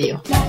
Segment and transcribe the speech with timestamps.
[0.00, 0.39] Radio.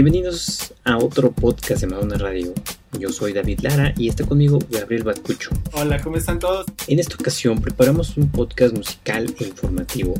[0.00, 2.54] Bienvenidos a otro podcast de Madonna Radio.
[3.00, 5.50] Yo soy David Lara y está conmigo Gabriel Bacucho.
[5.72, 6.66] Hola, ¿cómo están todos?
[6.86, 10.14] En esta ocasión preparamos un podcast musical e informativo.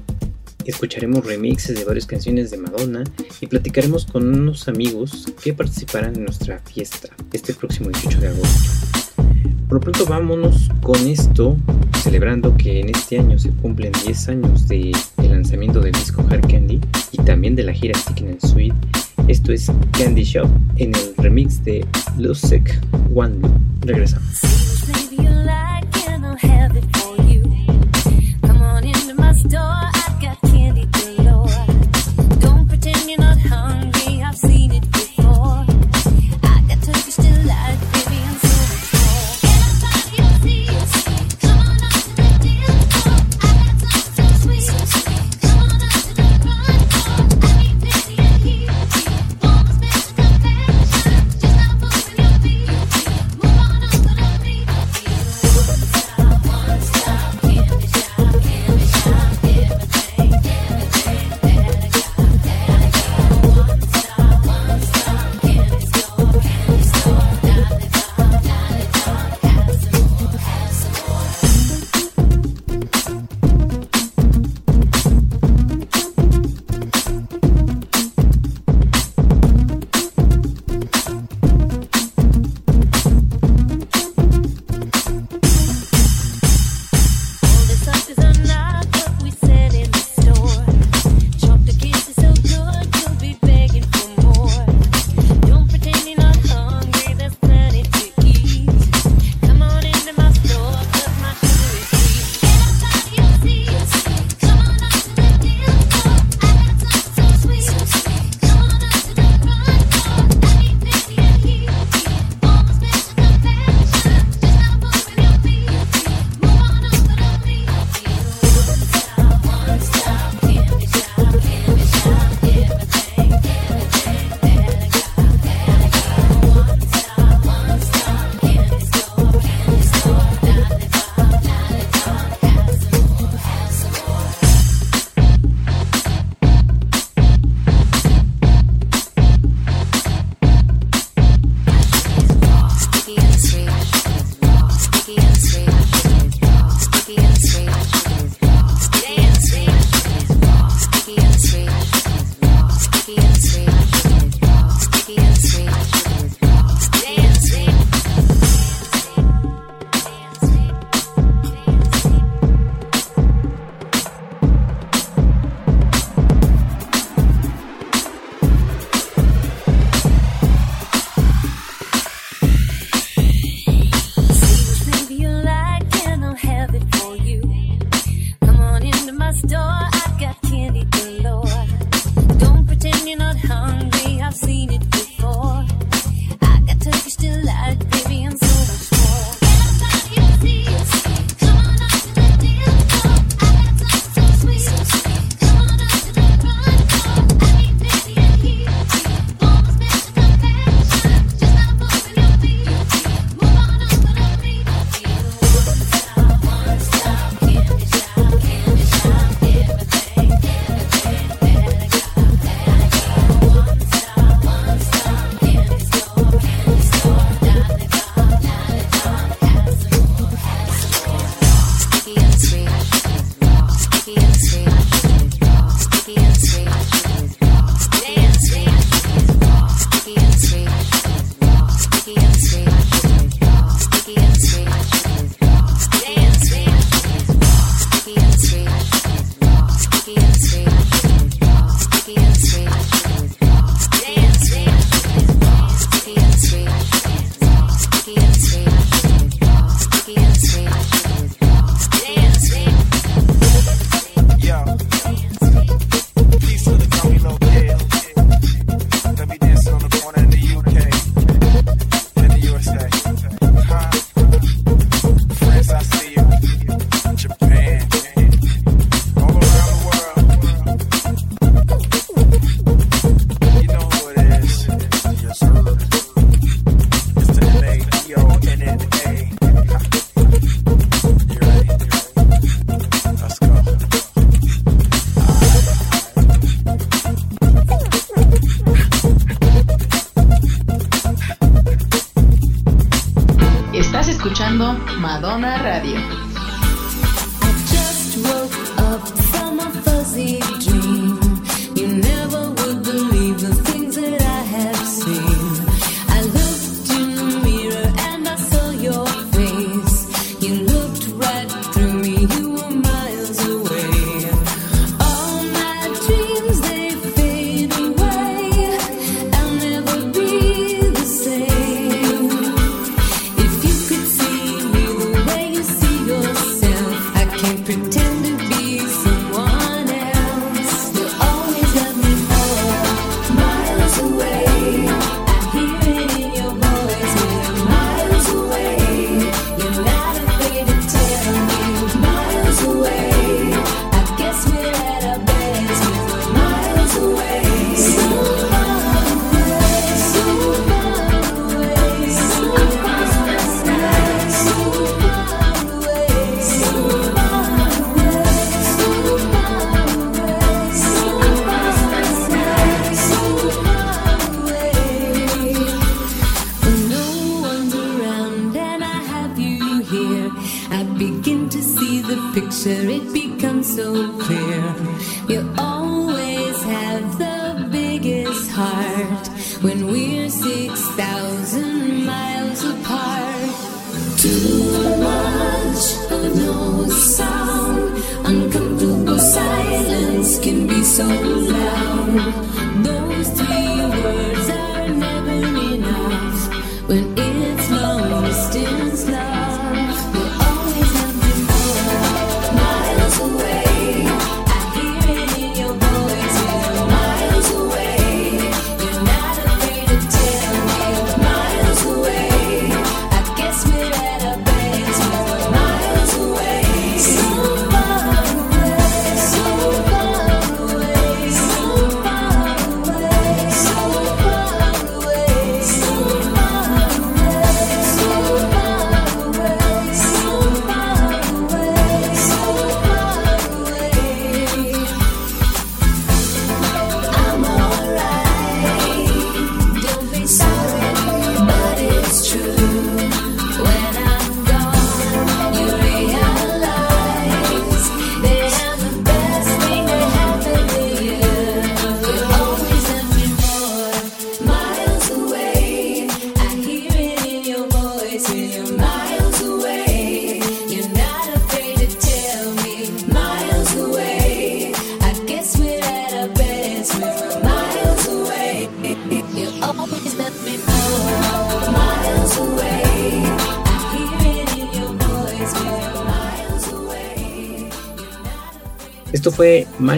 [0.65, 3.05] Escucharemos remixes de varias canciones de Madonna
[3.41, 9.08] y platicaremos con unos amigos que participarán en nuestra fiesta este próximo 18 de agosto.
[9.69, 11.55] Por lo pronto vámonos con esto,
[12.03, 16.81] celebrando que en este año se cumplen 10 años del lanzamiento del disco Hard Candy
[17.13, 18.73] y también de la gira Sticking and Sweet.
[19.29, 21.85] Esto es Candy Shop en el remix de
[22.17, 22.81] Lusek
[23.15, 23.37] One.
[23.83, 24.41] Regresamos.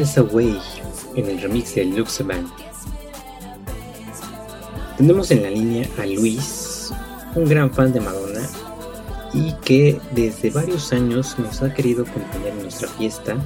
[0.00, 0.58] Miles Away
[1.14, 2.50] en el remix de Luxeman.
[4.96, 6.90] Tenemos en la línea a Luis,
[7.34, 8.48] un gran fan de Madonna
[9.34, 13.36] y que desde varios años nos ha querido acompañar en nuestra fiesta.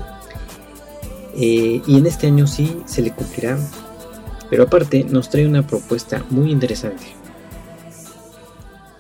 [1.35, 3.59] Eh, y en este año sí se le cumplirá,
[4.49, 7.17] pero aparte nos trae una propuesta muy interesante.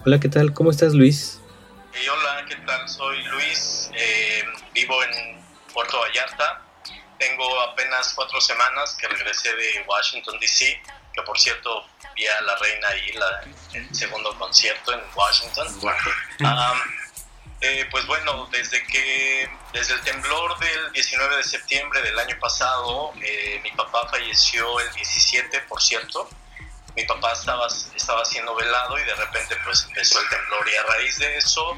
[0.05, 0.53] Hola, ¿qué tal?
[0.53, 1.41] ¿Cómo estás, Luis?
[1.93, 2.89] Eh, hola, ¿qué tal?
[2.89, 4.43] Soy Luis, eh,
[4.75, 5.41] vivo en
[5.73, 6.64] Puerto Vallarta.
[7.37, 10.81] Tengo apenas cuatro semanas que regresé de Washington, D.C.,
[11.13, 15.67] que por cierto vi a la reina ahí la, el segundo concierto en Washington.
[16.47, 16.79] Am,
[17.61, 23.13] eh, pues bueno, desde que desde el temblor del 19 de septiembre del año pasado,
[23.21, 26.31] eh, mi papá falleció el 17, por cierto.
[26.95, 30.83] Mi papá estaba, estaba siendo velado y de repente pues empezó el temblor y a
[30.85, 31.77] raíz de eso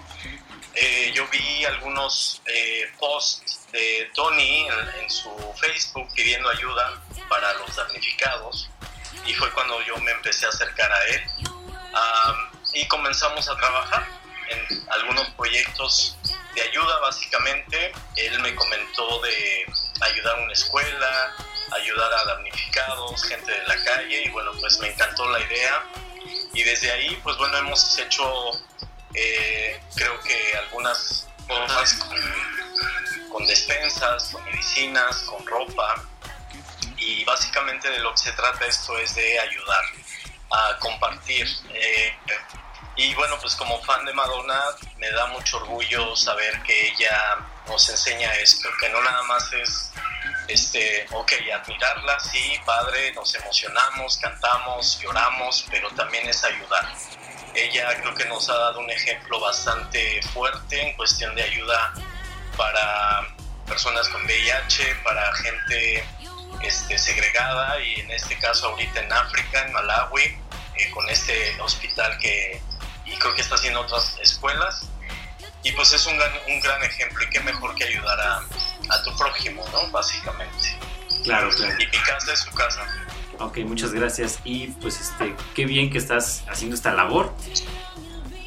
[0.76, 4.68] eh, yo vi algunos eh, posts de Tony
[5.00, 8.68] en, su Facebook pidiendo ayuda para los damnificados
[9.24, 11.22] y fue cuando yo me empecé a acercar a él
[12.74, 14.06] y comenzamos a trabajar
[14.48, 16.16] en algunos proyectos
[16.54, 17.92] de ayuda básicamente.
[18.16, 19.66] Él me comentó de
[20.02, 21.34] ayudar a una escuela,
[21.72, 25.84] ayudar a damnificados, gente de la calle y bueno, pues me encantó la idea
[26.52, 28.52] y desde ahí pues bueno hemos hecho
[29.14, 31.94] eh, creo que algunas cosas
[33.30, 36.02] con, despensas, con medicinas, con ropa
[36.96, 39.84] y básicamente de lo que se trata esto es de ayudar
[40.50, 41.46] a compartir.
[41.74, 42.16] eh,
[42.96, 44.58] y bueno, pues como fan de Madonna
[44.96, 47.36] me da mucho orgullo saber que ella
[47.68, 49.92] nos enseña esto, que no nada más es,
[50.48, 56.94] este, ok, admirarla, sí, padre, nos emocionamos, cantamos, lloramos, pero también es ayudar.
[57.56, 61.94] Ella creo que nos ha dado un ejemplo bastante fuerte en cuestión de ayuda
[62.56, 63.26] para
[63.66, 66.04] personas con VIH, para gente
[66.62, 72.18] este, segregada y en este caso ahorita en África, en Malawi, eh, con este hospital
[72.18, 72.60] que
[73.06, 74.82] y creo que está haciendo otras escuelas.
[75.62, 78.42] Y pues es un gran, un gran ejemplo y qué mejor que ayudar a,
[78.90, 79.90] a tu prójimo, ¿no?
[79.90, 80.78] Básicamente.
[81.24, 81.74] Claro, claro.
[81.80, 82.86] Y mi casa es su casa.
[83.38, 84.40] Ok, muchas gracias.
[84.44, 87.32] Y pues este, qué bien que estás haciendo esta labor.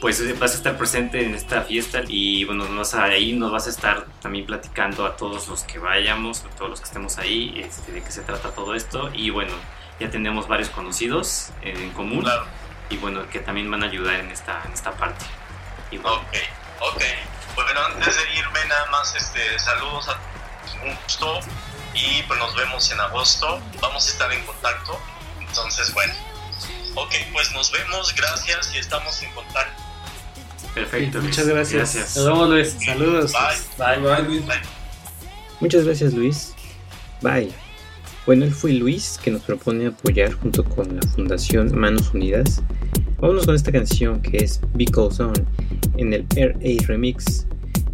[0.02, 3.68] Pues eh, vas a estar presente en esta fiesta y bueno, nos, ahí nos vas
[3.68, 7.60] a estar también platicando a todos los que vayamos, a todos los que estemos ahí,
[7.60, 9.10] este, de qué se trata todo esto.
[9.14, 9.52] Y bueno,
[10.00, 12.46] ya tenemos varios conocidos en común Claro.
[12.90, 15.26] y bueno, que también van a ayudar en esta, en esta parte.
[15.92, 16.38] Y bueno, Ok,
[16.96, 17.04] ok.
[17.56, 20.18] Bueno, antes de irme, nada más este, saludos a
[20.86, 21.40] un gusto
[21.94, 23.60] y pues nos vemos en agosto.
[23.82, 25.00] Vamos a estar en contacto.
[25.40, 26.14] Entonces, bueno.
[26.96, 29.84] Ok, pues nos vemos, gracias y estamos en contacto.
[30.74, 31.22] perfecto.
[31.22, 31.72] Muchas Luis.
[31.72, 32.16] gracias.
[32.18, 32.78] Nos vemos, Luis.
[32.84, 33.32] Saludos.
[33.78, 33.98] Bye.
[33.98, 34.46] Bye, bye, Luis.
[34.46, 34.62] Bye.
[35.60, 36.54] Muchas gracias Luis.
[37.22, 37.52] Bye.
[38.26, 42.62] Bueno, él fue Luis que nos propone apoyar junto con la Fundación Manos Unidas.
[43.20, 45.34] Vámonos con esta canción que es Because On
[45.98, 47.46] en el RA Remix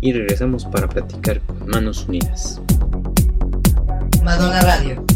[0.02, 2.62] y regresamos para platicar con Manos Unidas.
[4.26, 5.15] Madonna Radio.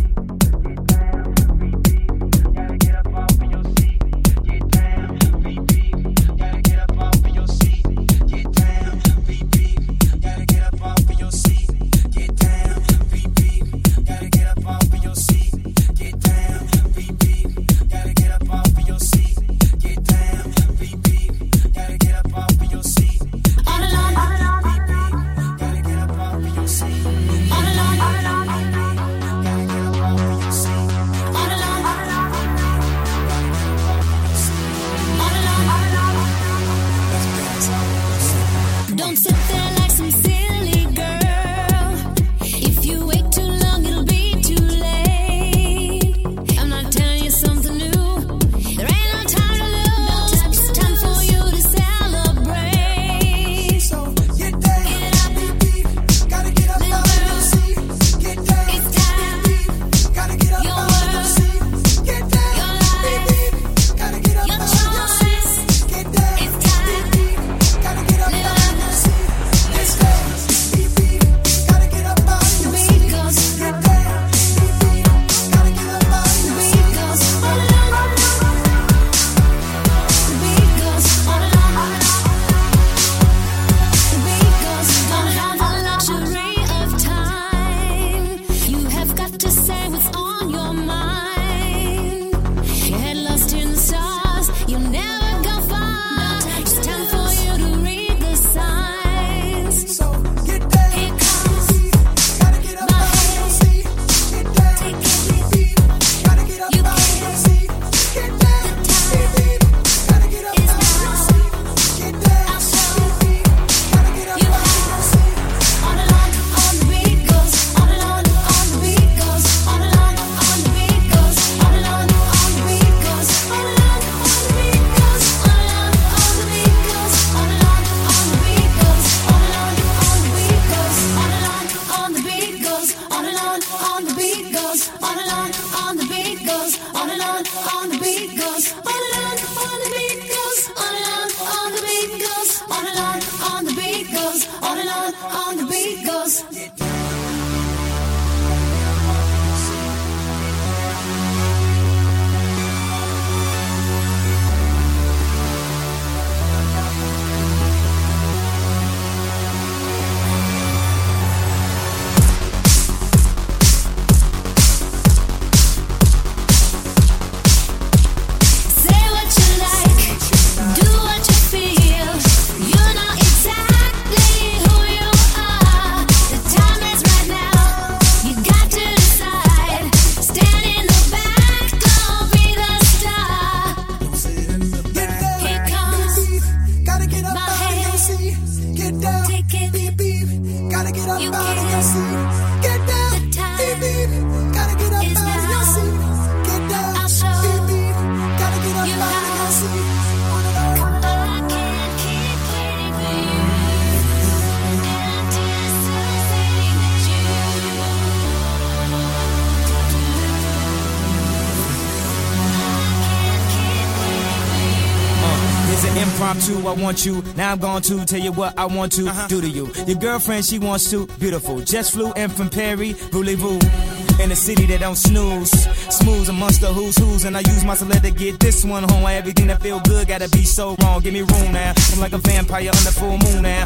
[217.05, 217.23] You.
[217.35, 219.27] Now I'm going to tell you what I want to uh-huh.
[219.27, 219.71] do to you.
[219.85, 221.07] Your girlfriend, she wants to.
[221.19, 221.59] Beautiful.
[221.61, 222.93] Just flew in from Perry.
[223.11, 223.88] Voulez-vous?
[224.19, 225.51] In a city that don't snooze.
[225.95, 227.23] Smooth amongst the who's who's.
[227.23, 229.05] And I use my select to get this one home.
[229.07, 231.01] Everything that feel good gotta be so wrong.
[231.01, 231.73] Give me room now.
[231.93, 233.65] I'm like a vampire on the full moon now.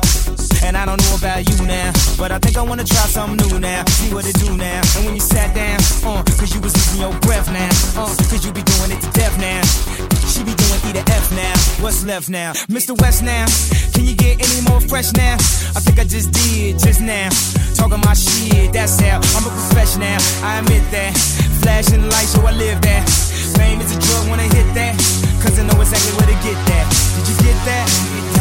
[0.63, 1.91] And I don't know about you now.
[2.17, 3.83] But I think I wanna try something new now.
[3.85, 4.81] See what it do now.
[4.95, 7.73] And when you sat down, uh, cause you was losing your breath now.
[7.97, 9.61] Uh, cause you be doing it to death now.
[10.29, 11.53] She be doing E to F now.
[11.83, 12.53] What's left now?
[12.69, 12.99] Mr.
[13.01, 13.45] West now.
[13.93, 15.35] Can you get any more fresh now?
[15.75, 17.29] I think I just did just now.
[17.75, 20.17] Talking my shit, that's how I'm a professional.
[20.43, 21.15] I admit that.
[21.61, 23.07] Flashing lights, so I live that.
[23.55, 24.95] Fame is a drug, wanna hit that.
[25.41, 26.85] Cause I know exactly where to get that.
[27.15, 28.32] Did you get that?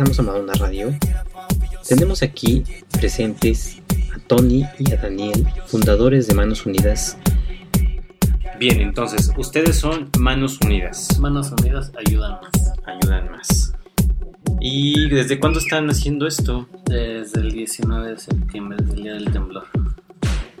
[0.00, 0.94] Regresamos a Madonna Radio.
[1.86, 3.82] Tenemos aquí presentes
[4.16, 7.18] a Tony y a Daniel, fundadores de Manos Unidas.
[8.58, 11.18] Bien, entonces, ustedes son Manos Unidas.
[11.20, 12.72] Manos Unidas ayudan más.
[12.86, 13.74] Ayudan más.
[14.58, 16.66] ¿Y desde cuándo están haciendo esto?
[16.86, 19.66] Desde el 19 de septiembre, del día del temblor.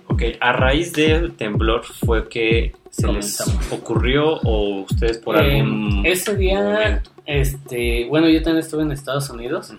[0.08, 6.02] Ok, a raíz del temblor fue que se les ocurrió o ustedes por Eh, algún
[6.04, 7.10] ese día, momento?
[7.30, 9.72] Este, bueno, yo también estuve en Estados Unidos.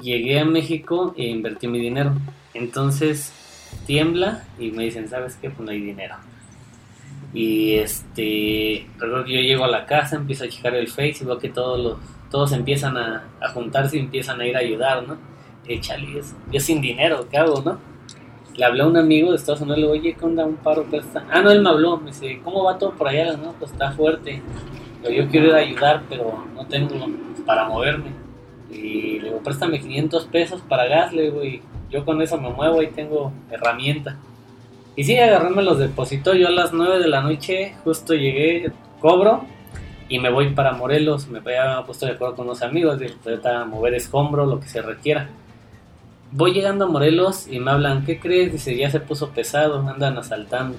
[0.00, 2.12] Llegué a México e invertí mi dinero.
[2.54, 3.32] Entonces
[3.86, 5.50] tiembla y me dicen, ¿sabes qué?
[5.50, 6.14] Pues no hay dinero.
[7.34, 11.24] Y este, recuerdo que yo llego a la casa, empiezo a checar el Face y
[11.26, 11.98] veo que todos los,
[12.30, 15.18] todos empiezan a, a juntarse y empiezan a ir a ayudar, ¿no?
[15.66, 16.34] Échale eso.
[16.50, 17.78] Yo sin dinero, ¿qué hago, no?
[18.56, 20.46] Le hablé a un amigo de Estados Unidos, le digo, oye, ¿qué onda?
[20.46, 21.26] Un paro que está.
[21.30, 23.36] Ah, no, él me habló, me dice, ¿cómo va todo por allá?
[23.36, 24.40] No, pues está fuerte.
[25.04, 27.06] Yo, yo quiero ir a ayudar, pero no tengo
[27.46, 28.10] para moverme.
[28.70, 32.50] Y le digo, préstame 500 pesos para gas, le digo, y yo con eso me
[32.50, 34.16] muevo y tengo herramienta.
[34.96, 36.34] Y sí, agarré, me los depositó.
[36.34, 39.44] Yo a las 9 de la noche justo llegué, cobro
[40.08, 41.28] y me voy para Morelos.
[41.28, 43.12] Me había puesto de acuerdo con unos amigos, de
[43.44, 45.28] a mover escombro, lo que se requiera.
[46.30, 48.52] Voy llegando a Morelos y me hablan, ¿qué crees?
[48.52, 50.76] Dice, ya se puso pesado, andan asaltando.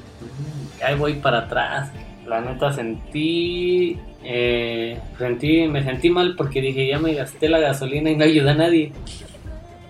[0.84, 1.92] Ahí voy para atrás.
[2.28, 8.10] La neta sentí, eh, sentí, me sentí mal porque dije, ya me gasté la gasolina
[8.10, 8.92] y no ayudé a nadie.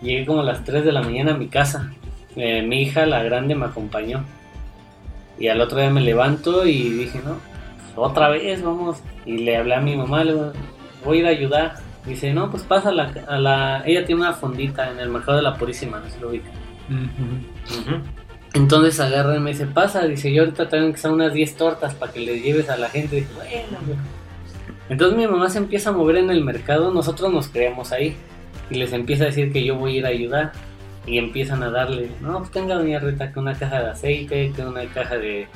[0.02, 1.94] Llegué como a las 3 de la mañana a mi casa.
[2.36, 4.26] Eh, mi hija, la grande, me acompañó.
[5.40, 8.98] Y al otro día me levanto y dije, no, pues otra vez, vamos.
[9.26, 10.54] Y le hablé a mi mamá, le digo,
[11.06, 11.76] voy a ir a ayudar.
[12.06, 13.84] Dice, no, pues pasa a la, a la...
[13.86, 16.50] Ella tiene una fondita en el mercado de la Purísima, no se lo ubica.
[18.56, 21.94] Entonces agarra y me dice, pasa, dice, yo ahorita tengo que hacer unas 10 tortas
[21.94, 23.18] para que les lleves a la gente.
[23.18, 23.98] Dije, bueno, güey".
[24.88, 28.16] Entonces mi mamá se empieza a mover en el mercado, nosotros nos creamos ahí.
[28.70, 30.52] Y les empieza a decir que yo voy a ir a ayudar.
[31.06, 34.62] Y empiezan a darle, no, pues tenga doña Rita que una caja de aceite, que
[34.62, 35.48] una caja de...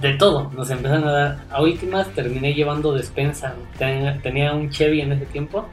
[0.00, 1.38] De todo, nos empiezan a dar.
[1.50, 3.54] A últimas terminé llevando despensa.
[3.78, 5.68] Tenía un Chevy en ese tiempo,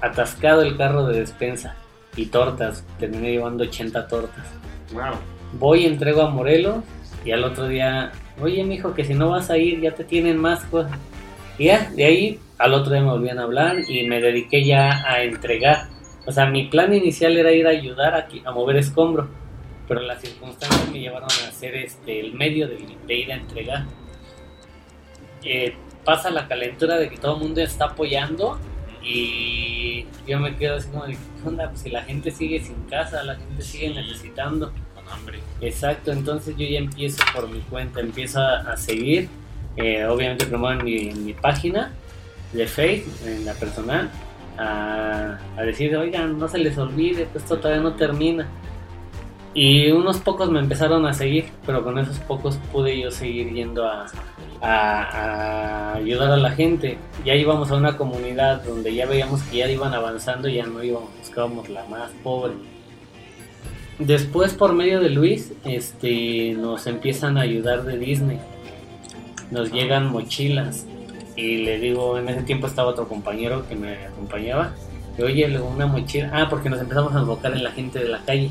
[0.00, 1.76] atascado el carro de despensa.
[2.16, 4.44] Y tortas, terminé llevando 80 tortas
[4.92, 5.14] Wow.
[5.58, 6.84] voy, entrego a Morelos
[7.24, 10.38] y al otro día, oye, mijo, que si no vas a ir, ya te tienen
[10.38, 10.98] más cosas.
[11.58, 15.08] Y ya, de ahí al otro día me volvían a hablar y me dediqué ya
[15.08, 15.88] a entregar.
[16.26, 19.28] O sea, mi plan inicial era ir a ayudar aquí, a mover escombro,
[19.86, 23.84] pero las circunstancias me llevaron a hacer este, el medio de, de ir a entregar.
[25.42, 28.58] Eh, pasa la calentura de que todo el mundo está apoyando
[29.04, 31.68] y yo me quedo así como de, ¿qué onda?
[31.68, 34.72] Pues si la gente sigue sin casa, la gente sigue necesitando.
[34.94, 35.40] Con hambre.
[35.60, 39.28] Exacto, entonces yo ya empiezo por mi cuenta, empiezo a, a seguir,
[39.76, 41.92] eh, obviamente en mi, mi página
[42.52, 44.10] de Facebook, en la personal,
[44.56, 48.48] a, a decir, oigan, no se les olvide, que esto todavía no termina.
[49.54, 53.86] Y unos pocos me empezaron a seguir, pero con esos pocos pude yo seguir yendo
[53.86, 54.06] a,
[55.94, 56.98] ayudar a la gente.
[57.24, 61.10] Ya íbamos a una comunidad donde ya veíamos que ya iban avanzando, ya no íbamos,
[61.20, 62.54] buscábamos la más pobre.
[64.00, 68.40] Después, por medio de Luis, este, nos empiezan a ayudar de Disney.
[69.52, 70.84] Nos llegan mochilas.
[71.36, 74.72] y le digo, en ese tiempo estaba otro compañero que me acompañaba.
[75.16, 76.30] Y oye, una mochila.
[76.32, 78.50] Ah, porque nos empezamos a enfocar en la gente de la calle.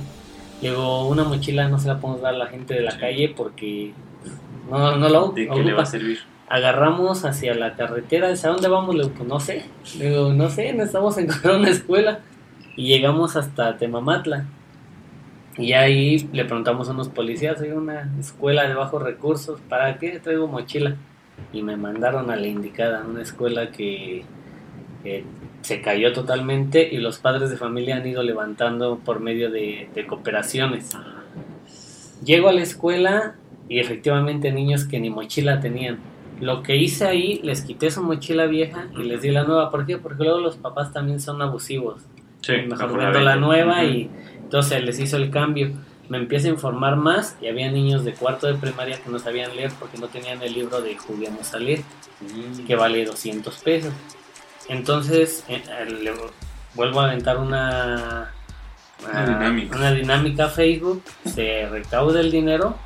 [0.62, 3.34] Le digo, una mochila no se la podemos dar a la gente de la calle
[3.36, 3.94] porque
[4.70, 6.20] no, no la ¿De qué le va a servir?
[6.54, 8.96] agarramos hacia la carretera, ¿a dónde vamos?
[8.96, 9.66] Le digo, pues no sé.
[9.98, 12.20] Le digo, no sé, necesitamos encontrar una escuela.
[12.76, 14.46] Y llegamos hasta Temamatla.
[15.58, 20.20] Y ahí le preguntamos a unos policías, hay una escuela de bajos recursos, ¿para qué
[20.20, 20.96] traigo mochila?
[21.52, 24.24] Y me mandaron a la indicada, una escuela que
[25.06, 25.24] eh,
[25.62, 30.06] se cayó totalmente y los padres de familia han ido levantando por medio de, de
[30.08, 30.92] cooperaciones.
[32.24, 33.36] Llego a la escuela
[33.70, 36.00] y efectivamente niños que ni mochila tenían.
[36.40, 39.72] Lo que hice ahí, les quité su mochila vieja y les di la nueva.
[39.72, 39.98] ¿Por qué?
[39.98, 42.02] Porque luego los papás también son abusivos.
[42.42, 43.92] Sí, Mejor vendo la nueva Ujú.
[43.94, 44.10] y
[44.42, 45.72] entonces les hizo el cambio.
[46.10, 49.56] Me empiezo a informar más y había niños de cuarto de primaria que no sabían
[49.56, 51.82] leer porque no tenían el libro de Juguemos a salir
[52.22, 52.66] Mm.
[52.66, 53.92] que vale 200 pesos.
[54.70, 56.14] Entonces eh, eh, le
[56.74, 58.32] vuelvo a aventar una,
[59.04, 59.76] Una ah, dinámica.
[59.78, 62.78] una dinámica a Facebook, se recauda el dinero,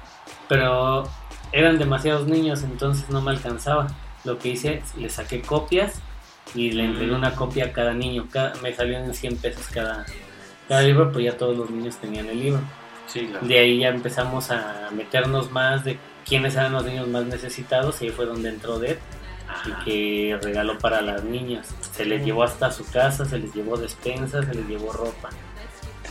[0.47, 1.07] pero
[1.51, 3.87] eran demasiados niños, entonces no me alcanzaba.
[4.23, 6.01] Lo que hice, le saqué copias
[6.55, 8.27] y le entregué una copia a cada niño.
[8.31, 10.05] Cada- me salieron en 100 pesos cada,
[10.67, 12.61] cada libro, pues ya todos los niños tenían el libro.
[13.05, 13.45] Sí, claro.
[13.47, 18.05] De ahí ya empezamos a meternos más de quiénes eran los niños más necesitados y
[18.05, 18.99] ahí fue donde entró Deb
[19.65, 21.73] y que regaló para las niñas.
[21.93, 25.29] Se les llevó hasta su casa, se les llevó despensas, se les llevó ropa.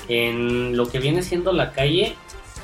[0.08, 2.14] En lo que viene siendo la calle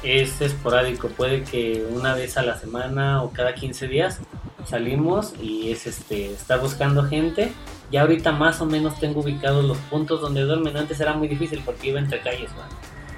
[0.02, 4.20] es esporádico, puede que una vez a la semana o cada 15 días
[4.66, 7.52] salimos y es este estar buscando gente.
[7.90, 10.76] Ya ahorita más o menos tengo ubicados los puntos donde duermen.
[10.76, 12.50] Antes era muy difícil porque iba entre calles.
[12.52, 12.68] ¿va?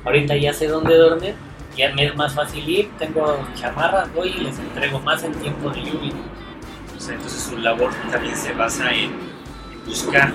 [0.04, 1.34] Ahorita ya sé dónde duermen,
[1.76, 2.90] ya me es más fácil ir.
[2.98, 6.12] Tengo chamarras, voy y les entrego más en tiempo de lluvia.
[7.04, 10.32] Sea, entonces su labor también se basa en, en buscar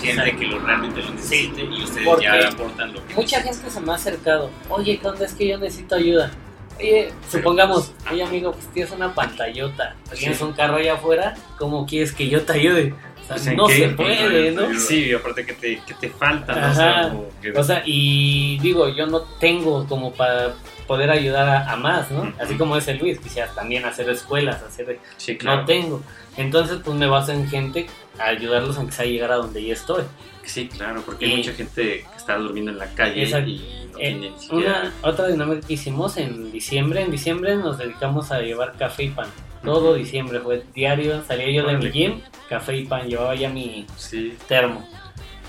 [0.00, 0.38] gente Exacto.
[0.40, 3.80] que lo realmente lo necesite y ustedes Porque ya aportan lo que Mucha gente se
[3.80, 4.50] me ha acercado.
[4.68, 5.24] Oye, ¿qué onda?
[5.24, 6.32] Es que yo necesito ayuda.
[6.78, 10.44] Oye, supongamos, oye amigo, pues tienes una pantallota, tienes Sí.
[10.44, 12.94] un carro allá afuera, ¿cómo quieres que yo te ayude?
[13.34, 14.78] O sea, Pues, ¿en no se puede, ¿no?
[14.78, 16.70] Sí, aparte que te, que te falta, ¿no?
[16.70, 20.54] O sea, como que- O sea, y digo, yo no tengo como para
[20.86, 22.32] poder ayudar a, a más, ¿no?
[22.40, 24.98] Así como dice Luis, quisiera también hacer escuelas, hacer...
[25.16, 25.60] sí, claro.
[25.60, 26.02] No tengo.
[26.36, 27.86] Entonces, pues me baso en gente
[28.18, 30.02] a ayudarlos aunque sea llegar a donde ya estoy.
[30.44, 33.48] Sí, claro, porque hay mucha gente que está durmiendo en la calle Exacto.
[33.48, 34.80] y no Eh, tiene ni siquiera...
[35.02, 39.10] Una otra dinámica que hicimos en diciembre, en diciembre nos dedicamos a llevar café y
[39.10, 39.28] pan.
[39.64, 43.86] Todo diciembre fue diario, salía yo de mi gym, café y pan, llevaba ya mi
[43.96, 44.86] Sí, termo.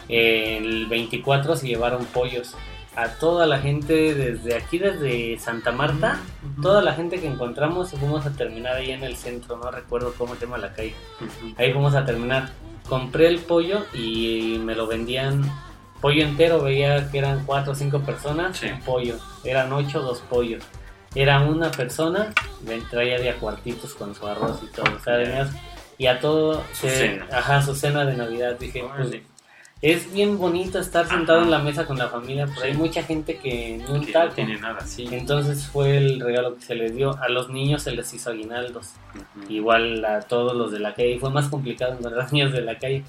[0.08, 2.56] El 24 se llevaron pollos.
[2.95, 6.19] A toda la gente desde aquí, desde Santa Marta,
[6.62, 10.36] toda la gente que encontramos fuimos a terminar ahí en el centro, no recuerdo cómo
[10.36, 10.93] se llama la calle.
[11.58, 12.52] Ahí fuimos a terminar.
[12.88, 15.41] Compré el pollo y me lo vendían
[16.02, 16.62] pollo entero.
[16.62, 18.58] Veía que eran cuatro o cinco personas.
[18.58, 18.67] Sí.
[18.67, 19.15] Un pollo.
[19.43, 20.63] Eran ocho, dos pollos.
[21.15, 22.34] Era una persona,
[22.89, 24.86] traía de a cuartitos con su arroz y todo.
[24.95, 25.52] O sea, venías-
[25.97, 27.28] y a todo, Su se- cena.
[27.32, 28.58] ajá, su cena de Navidad.
[28.60, 29.21] Dije, pues,
[29.82, 31.45] es bien bonito estar sentado Ajá.
[31.45, 32.78] en la mesa con la familia, pero hay Sí.
[32.78, 34.34] mucha gente que ni un que no taco.
[34.34, 35.08] tiene nada, sí.
[35.12, 37.15] Entonces fue el regalo que se les dio.
[37.21, 38.91] A los niños se les hizo aguinaldos
[39.49, 41.19] igual a todos los de la calle.
[41.19, 43.04] Fue más complicado encontrar niños de la calle.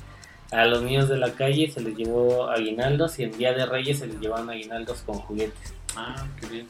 [0.53, 4.01] A los niños de la calle se les llevó aguinaldos y en Día de Reyes
[4.01, 5.75] se les llevaban aguinaldos con juguetes.
[5.97, 6.67] Ah, qué bien.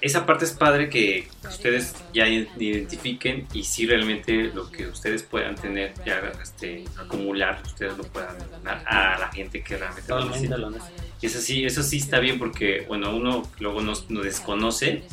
[0.00, 5.54] Esa parte es padre que ustedes ya identifiquen y si realmente lo que ustedes puedan
[5.54, 10.98] tener, ya este, acumular, ustedes lo puedan dar a la gente que realmente lo necesita.
[11.22, 15.04] eso sí, eso sí está bien porque, bueno, uno luego no, no desconoce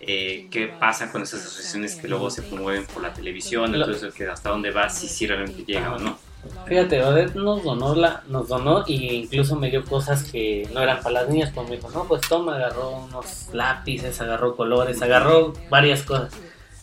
[0.00, 4.50] eh, qué pasa con esas asociaciones que luego se promueven por la televisión, entonces hasta
[4.50, 6.27] dónde va, si sí realmente llega o no.
[6.66, 11.02] Fíjate, Odette nos donó, la, nos donó y incluso me dio cosas que no eran
[11.02, 15.52] para las niñas, pues me dijo, no, pues toma, agarró unos lápices, agarró colores, agarró
[15.70, 16.32] varias cosas.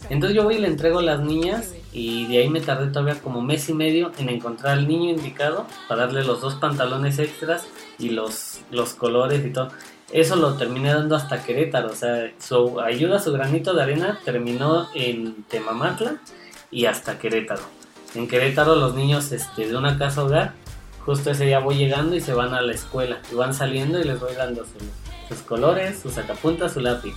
[0.09, 3.21] Entonces yo voy y le entrego a las niñas y de ahí me tardé todavía
[3.21, 7.65] como mes y medio en encontrar al niño indicado para darle los dos pantalones extras
[7.97, 9.69] y los, los colores y todo.
[10.11, 14.87] Eso lo terminé dando hasta Querétaro, o sea, su ayuda, su granito de arena terminó
[14.93, 16.17] en Temamatla
[16.69, 17.63] y hasta Querétaro.
[18.15, 20.53] En Querétaro los niños este, de una casa hogar,
[21.05, 24.03] justo ese día voy llegando y se van a la escuela y van saliendo y
[24.03, 27.13] les voy dando su- sus colores, sus sacapuntas, su lápiz.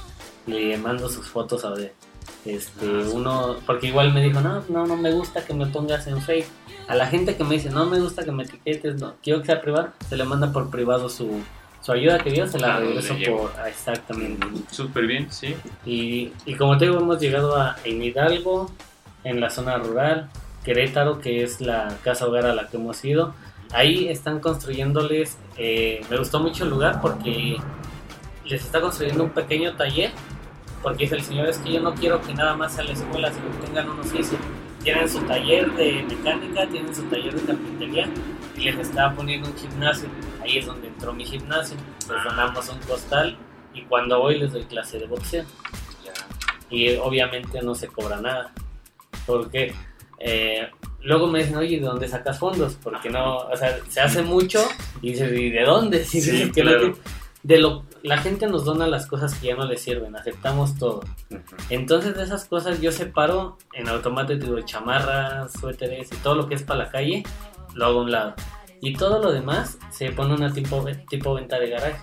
[0.46, 1.92] Le mando sus fotos a ver.
[2.44, 6.06] Este, Ah, uno, porque igual me dijo, no, no, no me gusta que me pongas
[6.06, 6.52] en Facebook.
[6.88, 9.46] A la gente que me dice, no me gusta que me etiquetes, no, quiero que
[9.46, 11.42] sea privado, se le manda por privado su,
[11.82, 14.46] su ayuda que dio, se la Ah, regreso por, ah, exactamente.
[14.70, 15.54] Súper bien, sí.
[15.84, 18.70] Y, y como te digo, hemos llegado a en Hidalgo,
[19.24, 20.30] en la zona rural,
[20.68, 23.33] Querétaro, que es la casa hogar a la que hemos ido.
[23.72, 27.57] Ahí están construyéndoles, eh, me gustó mucho el lugar porque
[28.44, 30.11] les está construyendo un pequeño taller,
[30.83, 33.33] porque dice el señor, es que yo no quiero que nada más sea la escuela,
[33.33, 34.37] sino que tengan un oficio.
[34.83, 38.09] Tienen su taller de mecánica, tienen su taller de carpintería
[38.54, 40.11] y les estaba poniendo un gimnasio.
[40.42, 41.78] Ahí es donde entró mi gimnasio.
[42.11, 43.38] Les donamos un costal
[43.72, 45.46] y cuando voy les doy clase de boxeo.
[46.68, 48.52] Y obviamente no se cobra nada.
[49.26, 49.74] Porque
[50.20, 50.68] eh,
[51.02, 52.76] luego me dicen, oye, ¿de dónde sacas fondos?
[52.83, 54.61] Porque no, o sea, se hace mucho
[55.00, 56.04] y dices, ¿y de dónde?
[56.04, 56.94] Si Sí, claro.
[57.42, 61.00] de lo, la gente nos dona las cosas que ya no les sirven, aceptamos todo.
[61.70, 66.62] Entonces de esas cosas yo separo en automático chamarras, suéteres y todo lo que es
[66.62, 67.22] para la calle,
[67.74, 68.35] lo hago a un lado.
[68.81, 72.00] Y todo lo demás se pone una tipo, tipo venta de garaje.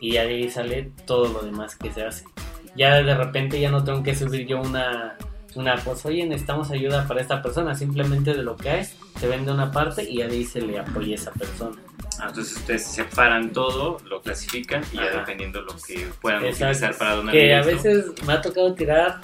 [0.00, 2.24] Y ahí sale todo lo demás que se hace.
[2.76, 5.16] Ya de repente ya no tengo que subir yo una,
[5.60, 7.74] una cosa, oye, necesitamos ayuda para esta persona.
[7.74, 10.78] Simplemente de lo que hay, se vende una parte y ya de ahí se le
[10.78, 11.76] apoya a esa persona.
[12.20, 16.64] Ah, entonces ustedes separan todo, lo clasifican y ya dependiendo lo que puedan Exacto.
[16.66, 17.32] utilizar para donar.
[17.32, 19.20] Que a veces me ha tocado tirar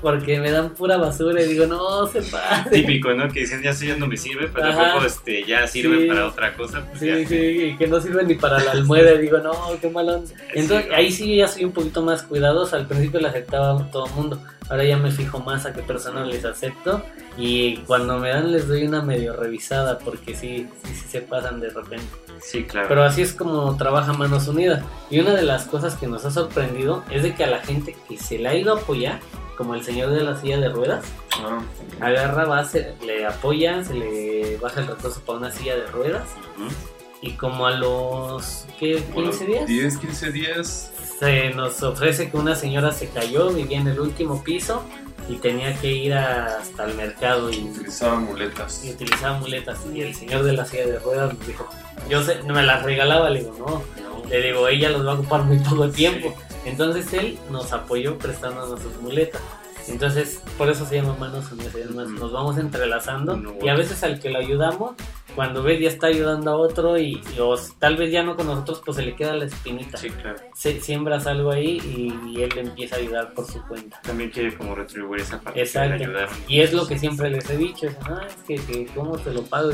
[0.00, 2.70] porque me dan pura basura y digo, no, se pase.
[2.70, 3.28] Típico, ¿no?
[3.28, 4.82] Que dicen, ya eso ya no me sirve, pero Ajá.
[4.82, 6.08] tampoco este, ya sirve Sí.
[6.08, 6.84] para otra cosa.
[6.86, 7.28] Pues Sí, ya.
[7.28, 9.12] sí, y que no sirve ni para la almohada.
[9.14, 10.30] digo, no, qué mal onda.
[10.54, 12.76] Entonces, Sí, ahí sí ya soy un poquito más cuidadoso.
[12.76, 14.42] Al principio le aceptaba a todo el mundo.
[14.68, 17.02] Ahora ya me fijo más a qué personas les acepto.
[17.38, 19.98] Y cuando me dan, les doy una medio revisada.
[19.98, 22.06] Porque sí, sí, sí se pasan de repente.
[22.40, 22.88] Sí, claro.
[22.88, 24.84] Pero así es como trabaja Manos Unidas.
[25.10, 27.96] Y una de las cosas que nos ha sorprendido es de que a la gente
[28.08, 29.20] que se le ha ido a apoyar,
[29.56, 31.04] como el señor de la silla de ruedas,
[31.38, 31.60] Ah,
[32.00, 36.24] agarra, va, se le apoya, se le baja el recurso para una silla de ruedas.
[37.20, 40.92] Y como a los ¿qué, 15 días 10, 15 días.
[41.18, 44.82] se nos ofrece que una señora se cayó, vivía en el último piso
[45.28, 48.84] y tenía que ir hasta el mercado y, Utilizaba muletas.
[48.84, 49.78] y utilizaba muletas.
[49.92, 51.68] Y el señor de la silla de ruedas nos dijo,
[52.08, 53.82] yo sé, me las regalaba, le digo, no,
[54.28, 56.34] le digo, ella los va a ocupar muy poco tiempo.
[56.66, 59.40] Entonces él nos apoyó prestándonos sus muletas.
[59.88, 61.74] Entonces, por eso se llama Manos Unidas.
[61.94, 64.96] Nos vamos entrelazando No, y a veces al que lo ayudamos,
[65.36, 68.46] cuando ves ya está ayudando a otro y, y o tal vez ya no con
[68.48, 69.96] nosotros, pues se le queda la espinita.
[69.96, 70.38] Sí, claro.
[70.56, 74.00] Se- siembras algo ahí y, y él empieza a ayudar por su cuenta.
[74.02, 75.92] También quiere como retribuir esa parte Exacto.
[75.92, 76.34] que le ayudaron.
[76.48, 79.30] Y es lo que siempre les he dicho, es, "Ah, es que, que cómo te
[79.30, 79.70] lo pago.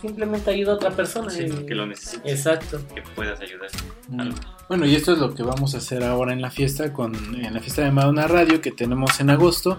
[0.00, 1.30] Simplemente ayuda a otra persona.
[1.30, 2.80] Sí, y- que lo necesites, Exacto.
[2.94, 3.70] que puedas ayudar.
[4.08, 4.30] Mm.
[4.68, 7.54] Bueno, y esto es lo que vamos a hacer ahora en la fiesta, con, en
[7.54, 9.78] la fiesta de Madonna Radio que tenemos en agosto.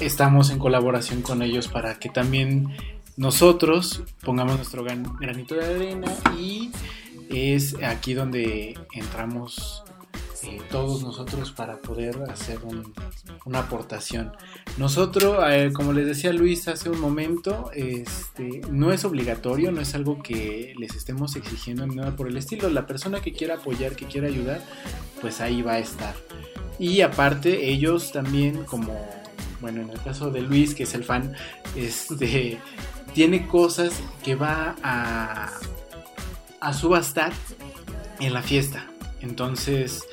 [0.00, 2.68] Estamos en colaboración con ellos para que también
[3.16, 6.70] nosotros pongamos nuestro gran- granito de arena y
[7.28, 9.82] es aquí donde entramos
[10.42, 12.92] eh, todos nosotros para poder hacer un-
[13.44, 14.32] una aportación.
[14.76, 19.94] Nosotros, eh, como les decía Luis hace un momento, este, no es obligatorio, no es
[19.94, 22.68] algo que les estemos exigiendo ni nada por el estilo.
[22.70, 24.60] La persona que quiera apoyar, que quiera ayudar,
[25.20, 26.14] pues ahí va a estar.
[26.78, 28.94] Y aparte, ellos también, como,
[29.60, 31.34] bueno, en el caso de Luis, que es el fan,
[31.74, 32.58] este,
[33.14, 35.50] tiene cosas que va a,
[36.60, 37.32] a subastar
[38.20, 38.86] en la fiesta.
[39.20, 40.04] Entonces,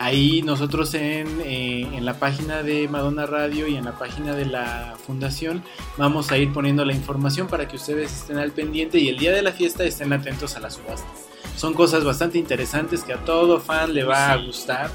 [0.00, 4.46] ahí nosotros en, eh, en la página de Madonna Radio y en la página de
[4.46, 5.62] la fundación
[5.98, 9.30] vamos a ir poniendo la información para que ustedes estén al pendiente y el día
[9.30, 11.06] de la fiesta estén atentos a la subasta.
[11.54, 14.90] Son cosas bastante interesantes que a todo fan le va a gustar.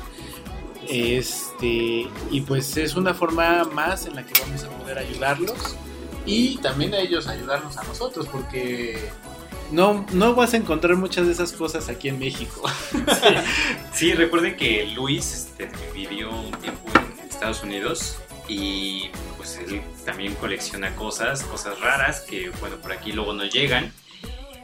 [0.89, 5.75] Este, y pues es una forma más en la que vamos a poder ayudarlos
[6.25, 9.09] y también a ellos ayudarnos a nosotros porque
[9.71, 12.69] no, no vas a encontrar muchas de esas cosas aquí en México.
[13.93, 18.17] Sí, recuerden que Luis este, vivió un tiempo en Estados Unidos
[18.49, 23.93] y pues él también colecciona cosas, cosas raras que bueno, por aquí luego no llegan.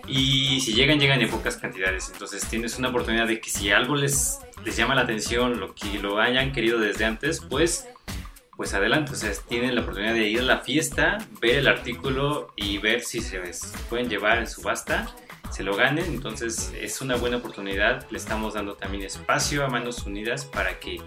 [0.07, 2.09] Y si llegan, llegan en pocas cantidades.
[2.11, 5.99] Entonces tienes una oportunidad de que si algo les, les llama la atención, lo que
[5.99, 7.87] lo hayan querido desde antes, pues,
[8.61, 9.13] pues adelante.
[9.13, 13.01] O sea, tienen la oportunidad de ir a la fiesta, ver el artículo y ver
[13.01, 15.15] si se les pueden llevar en subasta
[15.49, 16.05] se lo ganen.
[16.05, 18.07] Entonces es una buena oportunidad.
[18.11, 21.01] Le estamos dando también espacio a Manos Unidas para que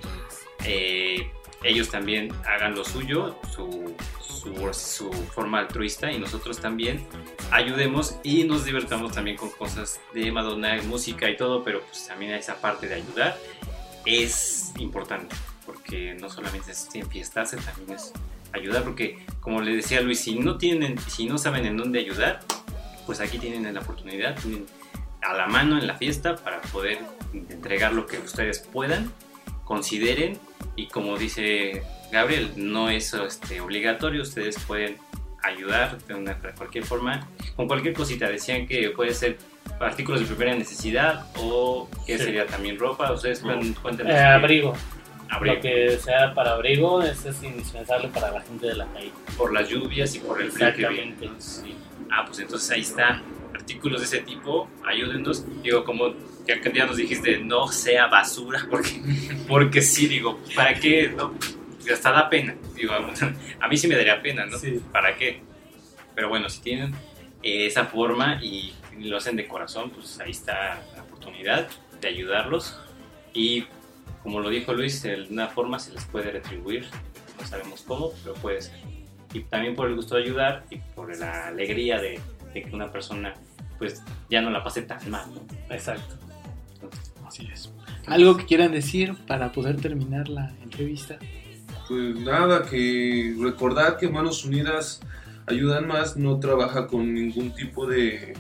[0.65, 1.31] eh,
[1.63, 7.07] ellos también hagan lo suyo, su, su, su forma altruista y nosotros también
[7.53, 12.33] ayudemos y nos divertamos también con cosas de Madonna, música y todo, pero pues también
[12.33, 13.39] esa parte de ayudar
[14.05, 15.37] es importante
[15.85, 18.13] porque no solamente es enfiestarse, también es
[18.53, 22.41] ayudar porque como le decía Luis, si no tienen, si no saben en dónde ayudar,
[23.07, 24.67] pues aquí tienen la oportunidad, tienen
[25.23, 26.99] a la mano en la fiesta para poder
[27.33, 29.13] entregar lo que ustedes puedan,
[29.65, 30.39] consideren
[30.77, 34.97] y como dice Gabriel, no es este, obligatorio, ustedes pueden
[35.43, 38.29] ayudar de, una, de cualquier forma, con cualquier cosita.
[38.29, 39.39] Decían que puede ser
[39.79, 42.25] artículos de primera necesidad o que Sí.
[42.25, 43.13] sería también ropa.
[43.13, 44.13] Ustedes cuéntenos.
[44.13, 44.75] Eh, abrigo.
[45.35, 45.57] Abrigo.
[45.57, 49.13] Lo que sea para abrigo es, es indispensable para la gente de la calle.
[49.37, 51.13] Por las lluvias y por el frío que viene.
[51.13, 51.41] Exactamente.
[51.41, 51.75] Sí.
[52.11, 53.23] Ah, pues entonces ahí está.
[53.55, 55.45] Artículos de ese tipo, ayúdennos.
[55.63, 56.15] Digo, como
[56.47, 59.01] ya que ya nos dijiste, no sea basura, porque,
[59.49, 61.09] porque sí, digo, ¿para qué?
[61.09, 61.35] No?
[61.93, 62.57] Hasta da pena.
[62.75, 62.93] Digo,
[63.61, 64.59] a mí sí me daría pena, ¿no?
[64.59, 64.81] Sí.
[64.93, 65.43] ¿Para qué?
[66.15, 66.95] Pero bueno, si tienen
[67.43, 71.69] eh, esa forma y lo hacen de corazón, pues ahí está la oportunidad
[72.01, 72.79] de ayudarlos.
[73.33, 73.65] Y
[74.25, 76.87] como lo dijo Luis, de alguna forma se les puede retribuir.
[77.39, 78.75] No sabemos cómo, pero puede ser.
[79.33, 82.19] Y también por el gusto de ayudar y por la alegría de,
[82.53, 83.35] de que una persona
[83.79, 85.27] pues ya no la pase tan mal.
[85.33, 85.75] ¿no?
[85.75, 86.17] Exacto.
[86.75, 87.71] Entonces, Así es.
[88.07, 91.19] ¿Algo que quieran decir para poder terminar la entrevista?
[91.89, 95.01] Pues nada, que recordar que Manos Unidas
[95.47, 98.35] ayudan más, no trabaja con ningún tipo de,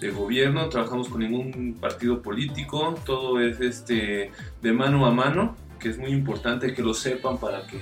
[0.00, 4.30] de gobierno, no trabajamos con ningún partido político, todo es este
[4.60, 7.80] de mano a mano, que es muy importante que lo sepan para que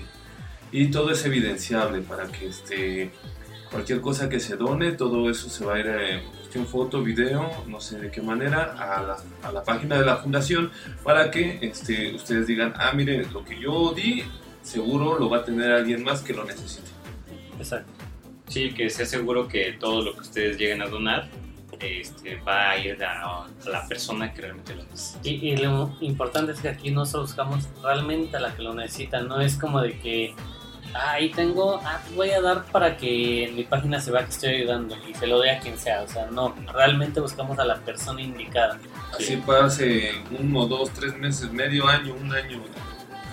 [0.70, 3.10] y todo es evidenciable para que este
[3.70, 7.50] cualquier cosa que se done, todo eso se va a ir en cuestión foto, video,
[7.66, 10.70] no sé de qué manera, a la, a la página de la fundación
[11.02, 14.24] para que este, ustedes digan, ah, mire, lo que yo di,
[14.60, 16.90] seguro lo va a tener alguien más que lo necesite.
[17.58, 17.90] Exacto.
[18.48, 21.30] Sí, que sea seguro que todo lo que ustedes lleguen a donar
[21.82, 25.28] este, va a ir a, a la persona que realmente lo necesita.
[25.28, 29.20] Y, y lo importante es que aquí nosotros buscamos realmente a la que lo necesita.
[29.20, 30.34] No es como de que,
[30.94, 34.30] ah, ahí tengo, ah, voy a dar para que en mi página se vea que
[34.30, 36.02] estoy ayudando y se lo dé a quien sea.
[36.02, 38.78] O sea, no, realmente buscamos a la persona indicada.
[39.16, 42.62] Así pase uno, dos, tres meses, medio año, un año.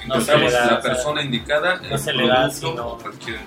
[0.08, 2.50] No se Encontramos le da, la o sea, persona indicada, no el se le da,
[2.50, 3.38] sino- o cualquier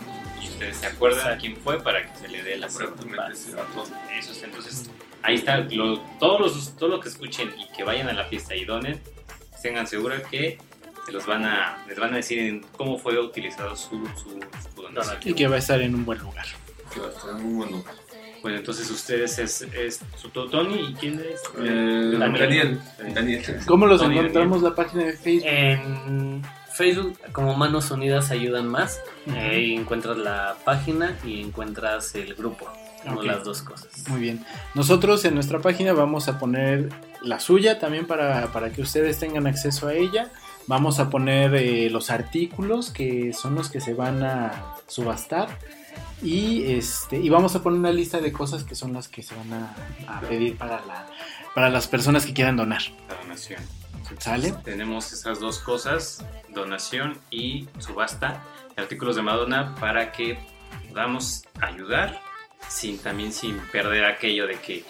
[0.42, 1.40] Y ustedes se acuerdan Exacto.
[1.40, 2.94] quién fue para que se le dé la prueba.
[3.26, 3.30] a.
[3.32, 4.90] Eso es, entonces,
[5.22, 5.58] ahí está.
[5.58, 9.00] Lo, todos los, todo lo que escuchen y que vayan a la fiesta y donen,
[9.62, 10.58] tengan seguro que
[11.06, 14.40] se los van a, les van a decir en cómo fue utilizado su, su,
[14.74, 15.20] su donación.
[15.24, 16.46] Y que va a estar en un buen lugar.
[16.92, 17.84] Que va a estar muy bueno.
[18.42, 21.40] Bueno, entonces ustedes es, es su Tony y quién es?
[21.58, 22.80] Eh, Daniel.
[22.98, 23.44] Daniel, Daniel.
[23.66, 25.46] ¿Cómo los Tony encontramos la página de Facebook?
[25.46, 26.42] En
[26.82, 29.00] Facebook, como Manos Unidas Ayudan Más,
[29.32, 32.66] ahí encuentras la página y encuentras el grupo.
[33.04, 34.08] como las dos cosas.
[34.08, 34.44] Muy bien.
[34.74, 36.88] Nosotros en nuestra página vamos a poner
[37.20, 40.32] la suya también para, para que ustedes tengan acceso a ella.
[40.66, 45.56] Vamos a poner eh, los artículos que son los que se van a subastar.
[46.20, 49.36] Y, este, y vamos a poner una lista de cosas que son las que se
[49.36, 49.76] van a,
[50.08, 51.06] a pedir para, la,
[51.54, 52.82] para las personas que quieran donar.
[53.08, 53.81] La donación.
[54.18, 54.52] ¿Sale?
[54.64, 58.42] Tenemos esas dos cosas, donación y subasta
[58.76, 60.38] de artículos de Madonna para que
[60.88, 62.20] podamos ayudar
[62.68, 64.84] sin también sin perder aquello de que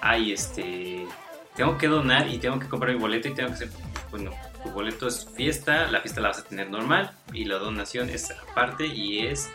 [0.00, 1.06] ay este
[1.54, 3.70] tengo que donar y tengo que comprar mi boleto y tengo que hacer
[4.10, 4.30] bueno
[4.62, 8.30] tu boleto es fiesta la fiesta la vas a tener normal y la donación es
[8.30, 9.50] aparte y es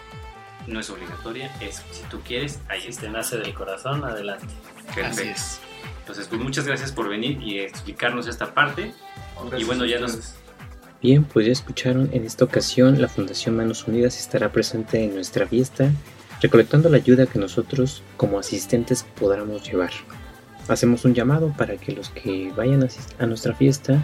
[0.67, 4.47] no es obligatoria es si tú quieres ahí Si está te nace del corazón, adelante.
[4.89, 5.59] Así perfecto es.
[6.03, 8.93] Entonces pues muchas gracias por venir y explicarnos esta parte
[9.49, 10.35] Gracias bueno, ya nos-.
[11.01, 15.47] Bien, pues ya escucharon, en esta ocasión la Fundación Manos Unidas estará presente en nuestra
[15.47, 15.91] fiesta,
[16.41, 19.91] recolectando la ayuda que nosotros como asistentes podamos llevar.
[20.67, 22.87] Hacemos un llamado para que los que vayan a
[23.19, 24.01] a nuestra fiesta,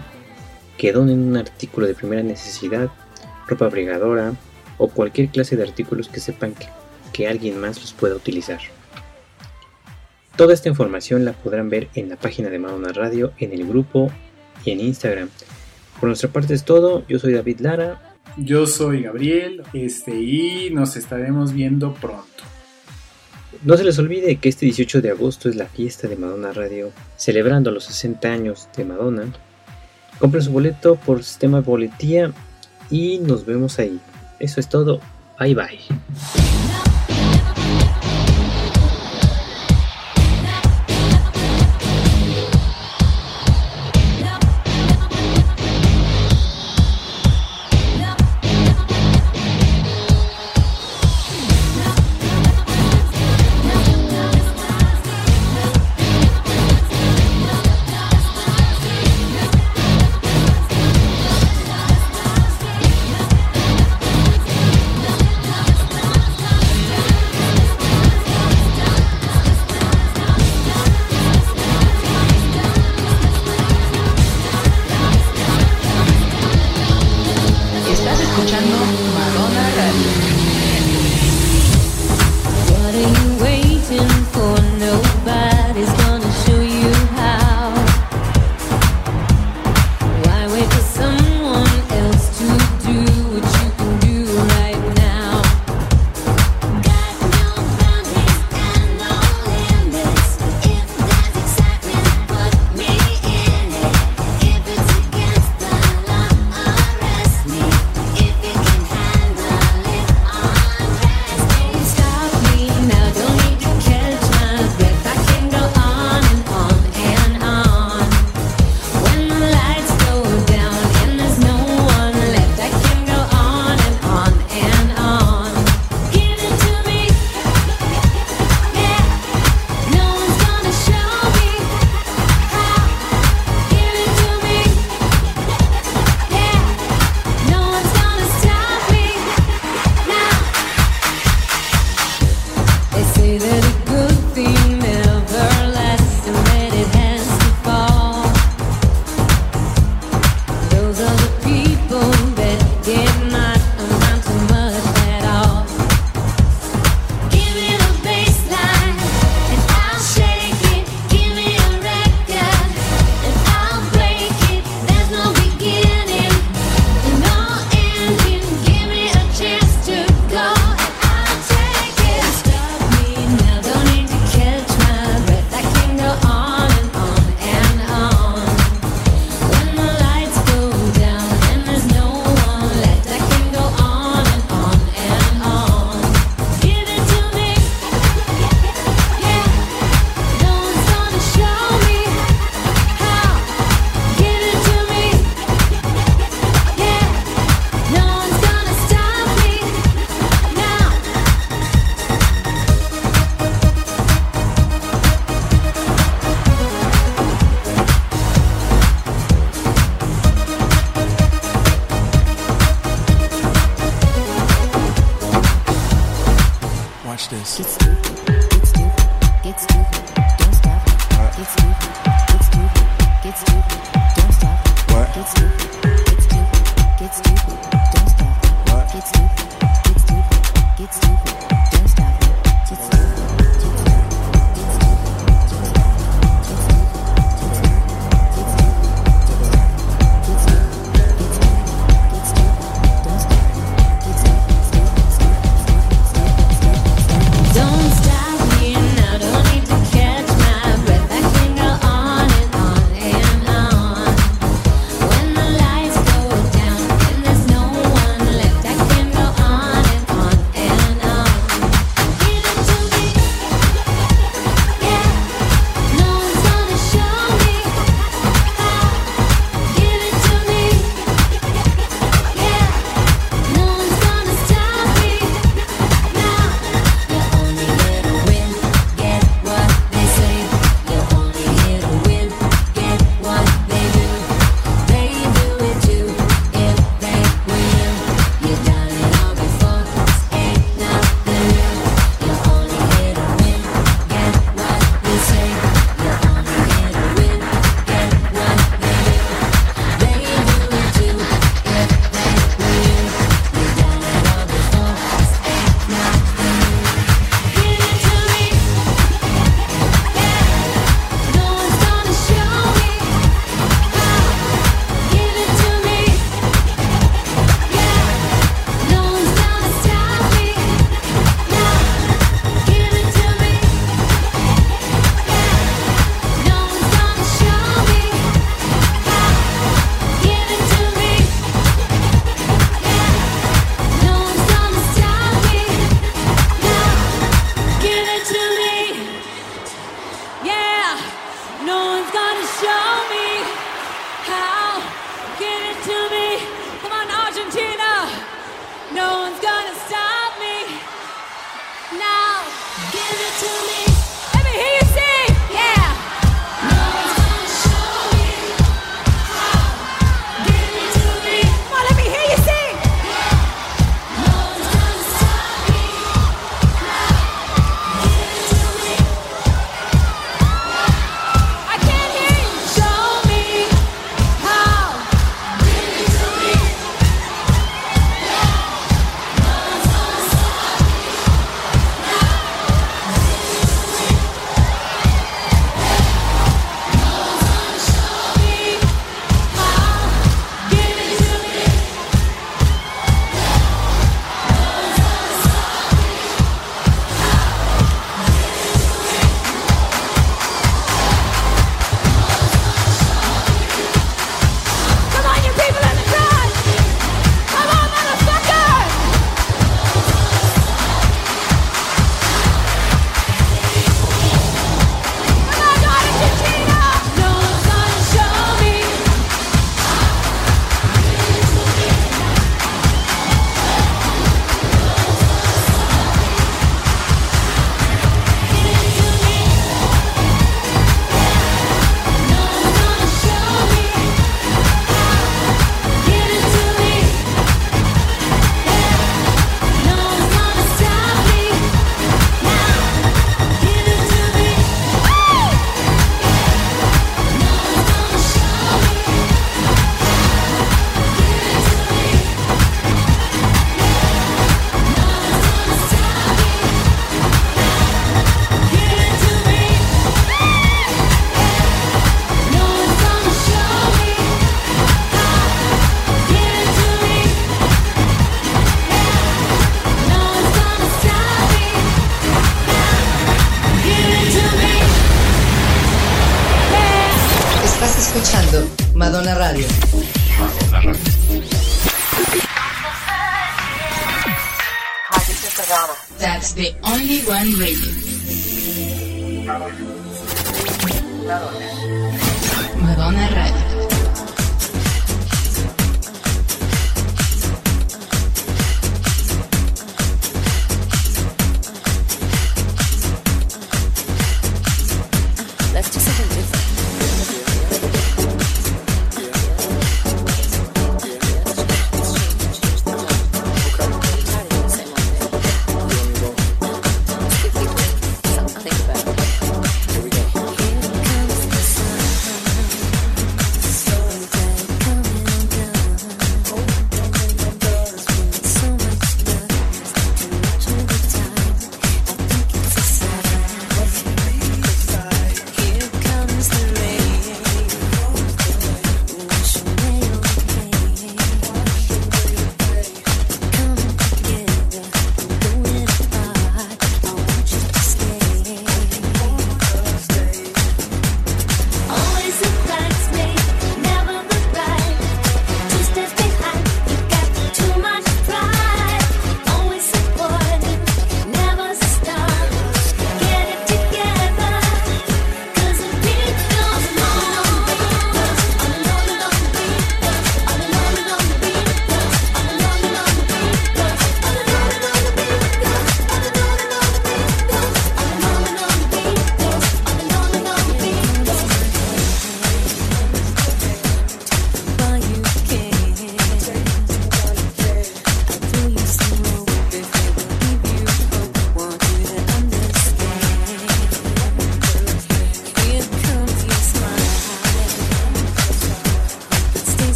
[0.76, 2.90] que donen un artículo de primera necesidad,
[3.46, 4.34] ropa abrigadora
[4.76, 6.66] o cualquier clase de artículos que sepan que,
[7.12, 8.60] que alguien más los pueda utilizar.
[10.40, 14.10] Toda esta información la podrán ver en la página de Madonna Radio, en el grupo
[14.64, 15.28] y en Instagram.
[16.00, 17.04] Por nuestra parte es todo.
[17.08, 18.16] Yo soy David Lara.
[18.38, 22.42] Yo soy Gabriel este, y nos estaremos viendo pronto.
[23.64, 26.90] No se les olvide que este 18 de agosto es la fiesta de Madonna Radio,
[27.18, 29.30] celebrando los 60 años de Madonna.
[30.18, 32.32] Compren su boleto por sistema boletía
[32.90, 34.00] y nos vemos ahí.
[34.38, 35.02] Eso es todo.
[35.38, 36.89] Bye bye.